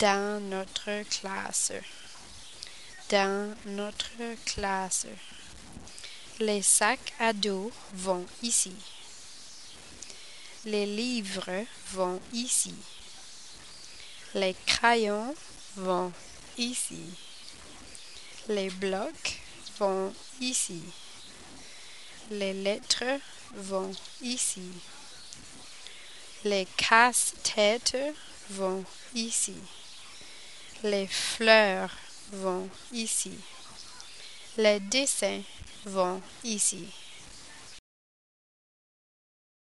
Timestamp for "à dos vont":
7.18-8.24